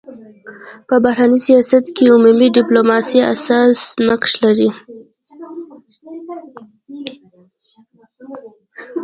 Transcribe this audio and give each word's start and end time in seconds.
په 0.87 0.95
بهرني 1.03 1.39
سیاست 1.47 1.85
کي 1.95 2.05
عمومي 2.15 2.47
ډيپلوماسي 2.57 3.19
اساسي 3.33 3.81
نقش 4.07 4.31
لري. 4.43 4.69